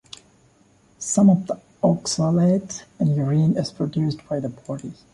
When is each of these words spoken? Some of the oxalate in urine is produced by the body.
Some 0.97 1.29
of 1.29 1.45
the 1.45 1.59
oxalate 1.83 2.85
in 2.99 3.13
urine 3.13 3.55
is 3.55 3.71
produced 3.71 4.27
by 4.27 4.39
the 4.39 4.49
body. 4.49 4.93